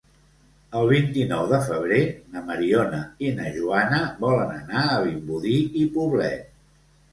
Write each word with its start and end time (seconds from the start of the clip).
El 0.77 0.87
vint-i-nou 0.91 1.43
de 1.51 1.59
febrer 1.67 1.99
na 2.37 2.41
Mariona 2.47 3.03
i 3.27 3.31
na 3.41 3.53
Joana 3.59 4.01
volen 4.27 4.57
anar 4.57 4.85
a 4.89 4.99
Vimbodí 5.07 5.57
i 5.85 5.89
Poblet. 6.01 6.53